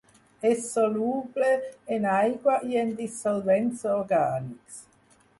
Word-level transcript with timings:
És 0.51 0.61
soluble 0.75 1.49
en 1.97 2.07
aigua 2.13 2.55
i 2.69 2.79
en 2.85 2.89
dissolvents 3.01 3.85
orgànics. 3.97 4.81